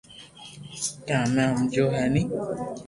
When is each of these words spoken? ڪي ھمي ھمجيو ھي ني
ڪي 1.05 1.13
ھمي 1.23 1.43
ھمجيو 1.51 1.85
ھي 1.93 2.03
ني 2.13 2.21